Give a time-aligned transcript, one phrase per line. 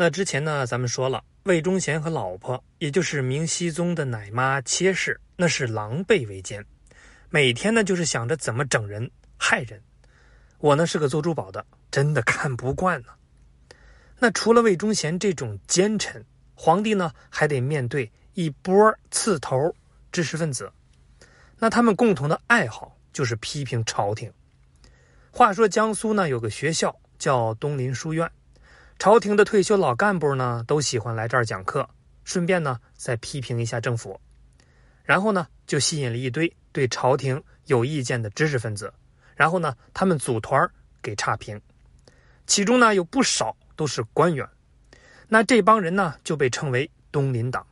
[0.00, 6.64] 那之前呢，咱们说了，魏忠贤和老婆，也就是明熹宗的奶妈妾氏，那是狼狈为奸，
[7.28, 9.78] 每天呢就是想着怎么整人、害人。
[10.56, 13.08] 我呢是个做珠宝的，真的看不惯呢。
[14.18, 19.54] 那除了魏忠贤这种奸臣，皇帝呢还得面对一波刺头
[20.10, 20.72] 知识分子，
[21.58, 24.32] 那他们共同的爱好就是批评朝廷。
[25.30, 28.26] 话说江苏呢有个学校叫东林书院。
[29.00, 31.88] 朝廷的退休老干部呢，都喜欢来这儿讲课，
[32.22, 34.20] 顺便呢再批评一下政府，
[35.04, 38.92] 然后呢就吸引了一堆对朝廷有意见的知识分子，
[39.34, 41.58] 然后呢他们组团给差评，
[42.46, 44.46] 其中呢有不少都是官员，
[45.28, 47.66] 那这帮人呢就被称为东林党。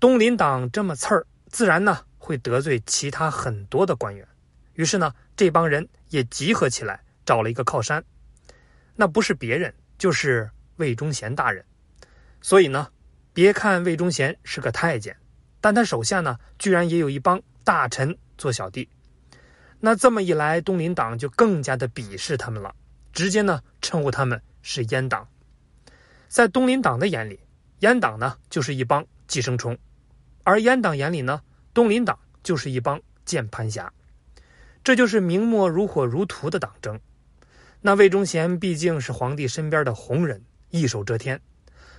[0.00, 4.26] 东林党这么刺儿，自然呢会得罪其他很多的官员，
[4.76, 8.02] 于是呢这帮人也集合起来找了一个靠山，
[8.96, 9.74] 那不是别人。
[10.02, 11.64] 就是魏忠贤大人，
[12.40, 12.88] 所以呢，
[13.32, 15.16] 别看魏忠贤是个太监，
[15.60, 18.88] 但他手下呢，居然也有一帮大臣做小弟。
[19.78, 22.74] 那这么一来，东林党就更加的鄙视他们了，
[23.12, 25.28] 直接呢称呼他们是阉党。
[26.26, 27.38] 在东林党的眼里，
[27.78, 29.78] 阉党呢就是一帮寄生虫，
[30.42, 31.42] 而阉党眼里呢，
[31.72, 33.92] 东林党就是一帮键盘侠。
[34.82, 36.98] 这就是明末如火如荼的党争。
[37.84, 41.40] 那魏忠贤毕竟是皇帝身边的红人，一手遮天，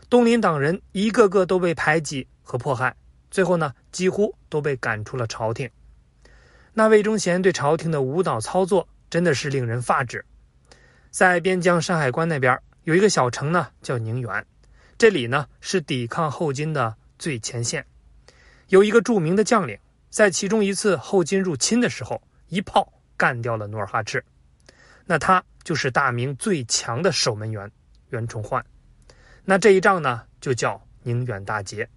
[0.10, 2.96] 东林党人一个个都被排挤和迫害，
[3.30, 5.70] 最后呢，几乎都被赶出了朝廷。
[6.72, 10.24] 那魏忠贤对朝廷的无脑操作真的是令人发指。
[11.12, 14.46] 在边疆山海关那边有一个小城呢，叫宁远，
[14.98, 17.86] 这里呢是抵抗后金的最前线，
[18.70, 19.78] 有一个著名的将领，
[20.10, 24.24] 在其中一次后金入侵的时候，一炮干掉了努尔哈赤。
[25.06, 27.72] 那他就是大明最强的守门员
[28.10, 28.66] 袁崇焕，
[29.46, 31.90] 那这一仗呢就叫宁远大捷。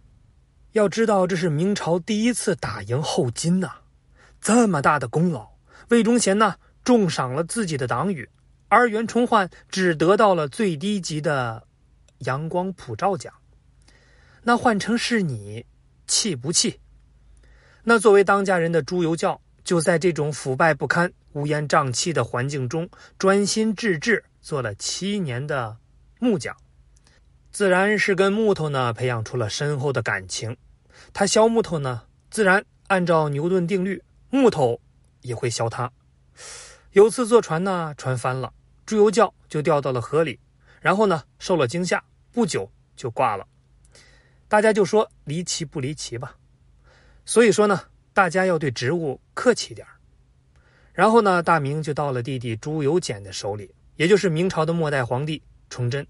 [0.73, 3.71] 要知道这是明朝第一次打赢后金呐，
[4.41, 5.49] 这么大的功劳，
[5.89, 8.29] 魏忠贤呢重赏了自己的党羽，
[8.69, 11.67] 而袁崇焕只得到了最低级的
[12.19, 13.33] 阳光普照奖。
[14.43, 15.67] 那换成是你，
[16.07, 16.81] 气不气？
[17.85, 21.13] 那作为当家人的朱由校，就在这种腐败不堪。
[21.33, 22.89] 乌烟瘴气的环境中，
[23.19, 25.77] 专心致志做了七年的
[26.19, 26.57] 木匠，
[27.51, 30.57] 自然是跟木头呢培养出了深厚的感情。
[31.13, 34.81] 他削木头呢，自然按照牛顿定律，木头
[35.21, 35.93] 也会削他。
[36.93, 38.51] 有次坐船呢，船翻了，
[38.87, 40.39] 朱由校就掉到了河里，
[40.81, 42.03] 然后呢受了惊吓，
[42.33, 43.47] 不久就挂了。
[44.49, 46.37] 大家就说离奇不离奇吧。
[47.27, 47.83] 所以说呢，
[48.17, 49.87] 大家要对植物客气点
[50.95, 56.07] 然后呢，大明就到了弟弟朱由检的手里，也就是明朝的末代皇帝崇祯。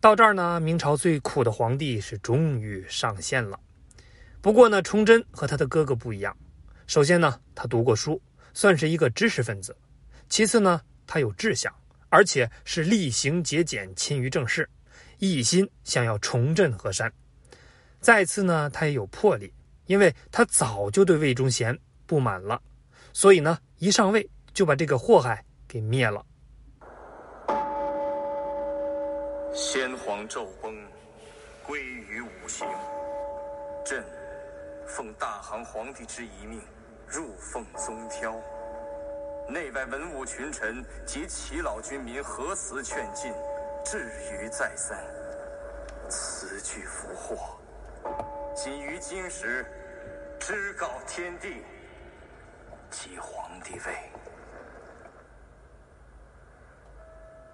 [0.00, 3.60] 到这儿呢，明朝最苦的皇帝是终于上线了。
[4.40, 6.34] 不过呢，崇祯和他的哥哥不一样。
[6.86, 8.18] 首先呢，他读过书，
[8.54, 9.74] 算是一个知识分子；
[10.30, 11.70] 其次呢，他有志向，
[12.08, 14.66] 而且是厉行节俭、勤于政事，
[15.18, 17.12] 一心想要重振河山。
[18.00, 19.52] 再次呢，他也有魄力，
[19.90, 22.62] 因为他早就对魏忠贤不满了。
[23.12, 26.24] 所以呢，一上位就把这个祸害给灭了。
[29.52, 30.72] 先皇骤崩，
[31.66, 32.68] 归于五行。
[33.84, 34.04] 朕
[34.86, 36.62] 奉大行皇帝之遗命，
[37.08, 38.32] 入奉宗挑。
[39.48, 43.32] 内外文武群臣及耆老军民何辞劝进，
[43.84, 44.96] 至于再三。
[46.08, 47.58] 此句福祸，
[48.54, 49.64] 仅于今时，
[50.38, 51.64] 知告天地。
[52.90, 54.10] 即皇帝位，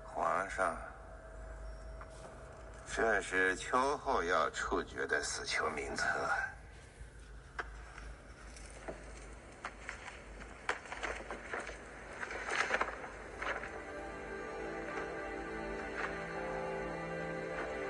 [0.03, 0.75] 皇上，
[2.91, 6.07] 这是秋后要处决的死囚名册。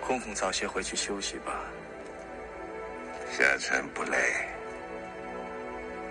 [0.05, 1.61] 公公早些回去休息吧。
[3.37, 4.17] 下臣不累。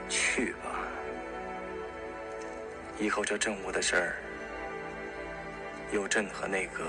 [0.08, 0.88] 去吧。
[3.00, 4.16] 以后这政务的事儿，
[5.92, 6.84] 由朕和内阁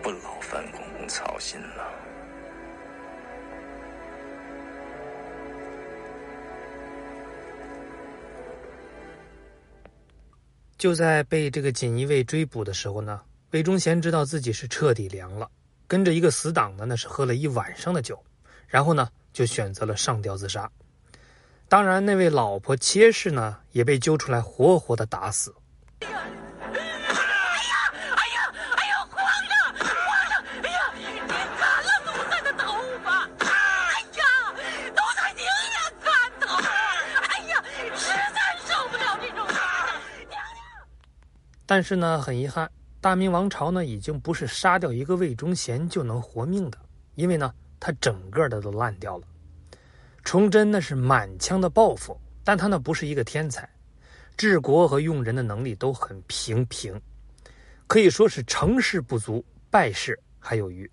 [0.00, 1.92] 不劳烦公公操心了。
[10.78, 13.20] 就在被这个锦衣卫追捕的时候呢，
[13.50, 15.50] 魏忠贤知道自己是彻底凉了，
[15.88, 18.22] 跟着一个死党呢，那是喝了一晚上的酒，
[18.66, 20.70] 然后呢，就选择了上吊自杀。
[21.68, 25.54] 当然，那位老婆妾室呢，也被揪出来，活活的打死。
[26.00, 26.20] 哎呀，
[26.70, 28.80] 哎呀，哎，
[29.10, 29.18] 皇
[29.48, 29.52] 上，
[29.82, 29.90] 皇
[30.30, 31.34] 上，哎呀，你了，
[32.06, 33.28] 奴才的头发？
[33.40, 34.22] 哎呀，
[34.90, 35.76] 奴才宁愿
[36.38, 36.46] 头。
[37.28, 37.62] 哎呀，
[37.96, 39.44] 实在受不了这种。
[40.28, 40.38] 娘娘。
[41.66, 42.70] 但是呢，很遗憾，
[43.00, 46.78] 大明王朝呢，已经不是杀掉一个魏忠贤就能活命的，
[47.16, 47.52] 因为呢。
[47.78, 49.26] 他整个的都烂掉了。
[50.24, 53.68] 崇祯那是满腔的抱负，但他呢不是一个天才，
[54.36, 57.00] 治国和用人的能力都很平平，
[57.86, 60.90] 可以说是成事不足，败事还有余。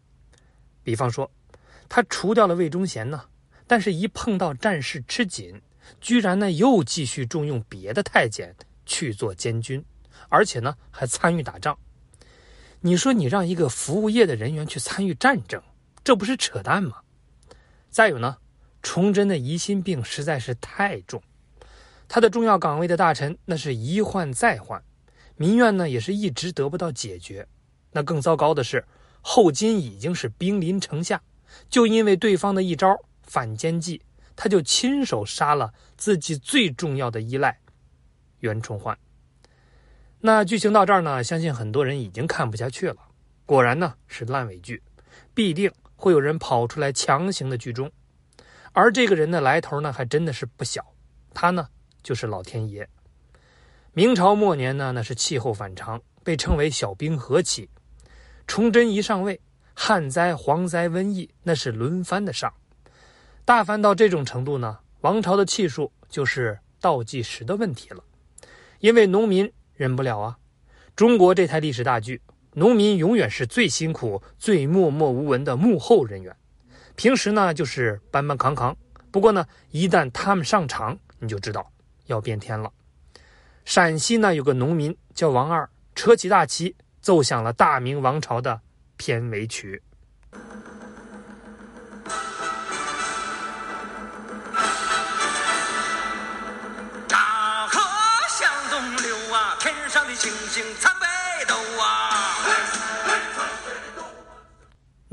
[0.84, 1.30] 比方说，
[1.90, 3.24] 他除掉了魏忠贤呢，
[3.66, 5.62] 但是一碰到战事吃紧，
[6.00, 9.84] 居然呢又继续重用别的太监去做监军。
[10.30, 11.78] 而且呢，还参与打仗。
[12.82, 15.62] 你说你让一个服务业的人员去参与战争，
[16.04, 16.98] 这不是扯淡吗？
[17.90, 18.38] 再有呢，
[18.82, 21.22] 崇祯的疑心病实在是太重，
[22.08, 24.84] 他的重要岗位的大臣那是一换再换，
[25.36, 27.48] 民怨呢也是一直得不到解决。
[27.92, 28.86] 那更糟糕的是，
[29.22, 31.22] 后金已经是兵临城下，
[31.70, 34.02] 就因为对方的一招反间计，
[34.36, 37.60] 他就亲手杀了自己最重要的依赖
[38.40, 38.98] 袁崇焕。
[40.20, 42.98] 那剧情到这儿呢，相信很多人已经看不下去了。
[43.46, 44.82] 果然呢是烂尾剧，
[45.34, 45.72] 必定
[46.04, 47.90] 会有人跑出来强行的剧终。
[48.74, 50.86] 而这个人的来头呢，还真的是不小。
[51.34, 51.66] 他呢
[52.02, 52.86] 就是老天爷。
[53.94, 57.70] 明朝末年呢，那是气候反常，被称为小冰河期。
[58.48, 59.40] 崇祯一上位，
[59.74, 62.54] 旱灾、蝗灾、瘟疫那是轮番的上。
[63.46, 68.04] 大凡到这种程度呢，王朝的气数就是倒计时的问题了，
[68.80, 69.50] 因为农民。
[69.76, 70.38] 忍不了啊！
[70.96, 72.22] 中国这台历史大剧，
[72.56, 76.36] 农民永远是最辛苦、最默默无闻的幕后人员。
[76.96, 78.76] 平时呢，就是搬搬扛扛。
[79.12, 81.72] 不过呢，一旦他们上场，你就知道
[82.06, 82.72] 要变天了。
[83.66, 88.62] 陕西呢，有个农民叫王二，扯起大旗，奏响了大明王朝的
[88.98, 89.82] 片尾曲。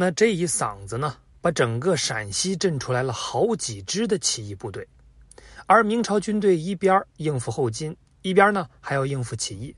[0.00, 4.88] 那这一嗓子呢，把整个陕西震出来了好几支的起义部队，
[5.66, 9.76] 而明朝军队一边应付后金，一边呢还要应付起义，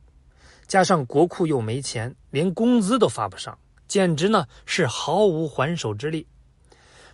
[0.69, 3.59] 加上国库又没钱，连工资都发不上，
[3.89, 6.25] 简直呢是毫无还手之力。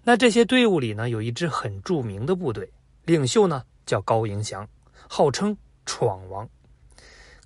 [0.04, 2.70] 那这些队伍里呢，有一支很著名的部队，
[3.06, 4.68] 领袖呢叫高迎祥，
[5.08, 5.56] 号称
[5.86, 6.46] “闯王”。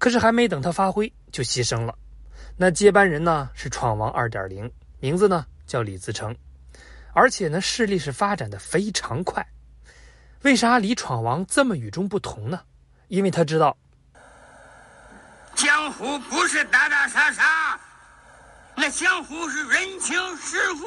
[0.01, 1.97] 可是还没等他发挥，就牺牲了。
[2.57, 4.69] 那接班人呢是闯王二点零，
[4.99, 6.37] 名字呢叫李自成，
[7.15, 9.43] 而且呢势力是发展的非常快。
[10.43, 12.61] 为啥李闯王这么与众不同呢？
[13.09, 13.75] 因为他知道，
[15.55, 17.81] 江湖不是打打杀杀，
[18.75, 20.83] 那江湖是人情世故，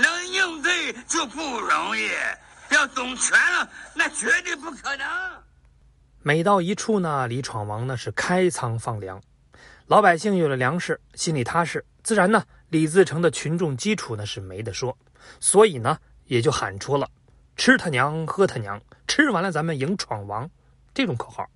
[0.00, 2.10] 能应对就不容易，
[2.70, 5.06] 要懂全了，那绝对不可能。
[6.22, 9.22] 每到一处呢，李闯王呢是开仓放粮，
[9.86, 14.96] 老百姓有了粮食，心里踏实，自然呢，李自成的群众基础呢是没得说，
[15.40, 17.08] 所以呢，也就喊出了
[17.56, 20.50] “吃他娘，喝他娘，吃完了咱们迎闯王”
[20.92, 21.48] 这种口号。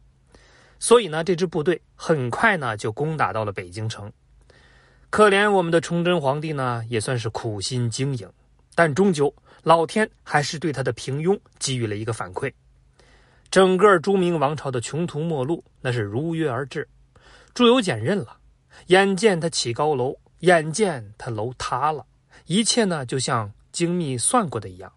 [0.79, 4.11] 所以呢，这支部队很快呢就攻打到了北京城。
[5.11, 8.33] 可怜我们的崇祯皇帝呢，也算是苦心经营，
[8.77, 12.53] 但终究老天还是对他的平庸给予了一个反馈。
[13.51, 16.89] 整个朱明王朝的穷途末路，那是如约而至。
[17.53, 18.39] 朱由检认了，
[18.87, 22.05] 眼见他起高楼，眼见他楼塌了，
[22.47, 24.93] 一切呢就像精密算过的一样，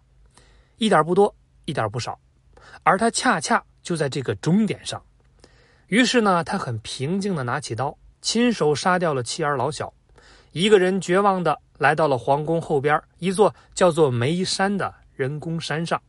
[0.78, 1.34] 一点不多，
[1.64, 2.18] 一点不少，
[2.82, 5.02] 而他恰恰就在这个终点上。
[5.88, 9.92] 于是呢，他很平静的拿起刀，亲手杀掉了妻儿老小，
[10.52, 16.00] 一个人绝望的来到了皇宫后边一座叫做梅山的人工山上。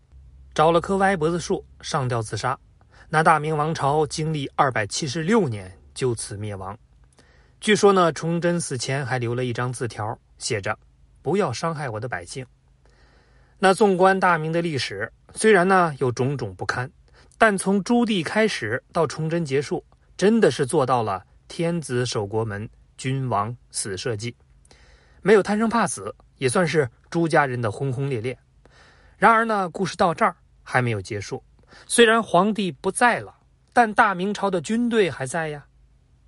[0.53, 2.57] 找了棵歪脖子树上吊自杀，
[3.09, 6.77] 那大明王朝经历二百七十六年就此灭亡。
[7.65, 10.77] 据说呢，崇祯死前还留了一张字条，写着
[11.23, 12.45] ：“不要伤害我的百姓。”
[13.57, 16.87] 那纵观大明的历史，虽然呢有种种不堪，
[17.39, 19.83] 但从朱棣开始到崇祯结束，
[20.15, 22.69] 真的是做到了天子守国门，
[22.99, 24.35] 君王死社稷，
[25.23, 28.37] 没有贪生怕死，也算是朱家人的轰轰烈烈。
[29.17, 30.35] 然而呢，故事到这儿。
[30.61, 31.43] 还没有结束，
[31.87, 33.33] 虽然皇帝不在了，
[33.73, 35.65] 但大明朝的军队还在呀，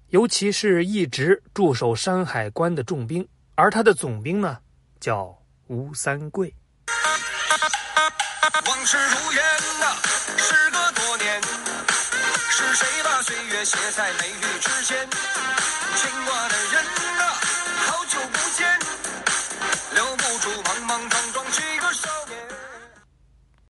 [0.10, 4.60] 尤其是一直驻守山海关的重兵，而他的总兵呢，
[5.02, 5.38] 叫
[5.68, 6.54] 吴三桂。
[8.66, 9.44] 往事如烟
[9.82, 9.98] 呐，
[10.38, 11.42] 时隔多年，
[12.50, 15.10] 是谁把岁月写在眉宇之间？
[15.98, 17.17] 牵挂的人。